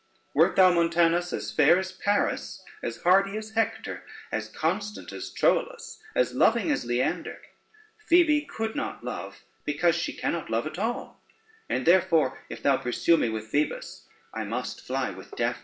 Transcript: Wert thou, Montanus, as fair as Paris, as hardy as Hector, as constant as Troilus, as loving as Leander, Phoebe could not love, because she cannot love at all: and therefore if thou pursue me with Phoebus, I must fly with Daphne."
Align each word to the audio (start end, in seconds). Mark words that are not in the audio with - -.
Wert 0.33 0.55
thou, 0.55 0.73
Montanus, 0.73 1.31
as 1.31 1.51
fair 1.51 1.77
as 1.77 1.91
Paris, 1.91 2.63
as 2.81 3.03
hardy 3.03 3.37
as 3.37 3.51
Hector, 3.51 4.03
as 4.31 4.47
constant 4.49 5.13
as 5.13 5.29
Troilus, 5.29 5.99
as 6.15 6.33
loving 6.33 6.71
as 6.71 6.83
Leander, 6.85 7.39
Phoebe 8.07 8.41
could 8.41 8.75
not 8.75 9.03
love, 9.03 9.43
because 9.63 9.93
she 9.93 10.13
cannot 10.13 10.49
love 10.49 10.65
at 10.65 10.79
all: 10.79 11.21
and 11.69 11.85
therefore 11.85 12.39
if 12.49 12.63
thou 12.63 12.77
pursue 12.77 13.15
me 13.15 13.29
with 13.29 13.45
Phoebus, 13.49 14.07
I 14.33 14.43
must 14.43 14.81
fly 14.81 15.11
with 15.11 15.29
Daphne." 15.35 15.59